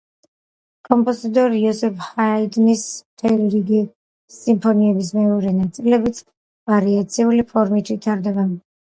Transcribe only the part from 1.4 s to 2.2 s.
იოზეფ